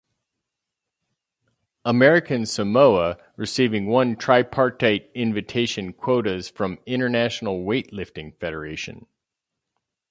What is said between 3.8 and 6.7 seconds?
one tripartite invitation quotas